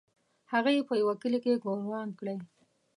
هغه 0.51 0.69
یې 0.75 0.81
په 0.89 0.93
یوه 1.01 1.13
کلي 1.21 1.39
کې 1.43 1.61
ګوروان 1.63 2.09
کړی. 2.19 2.37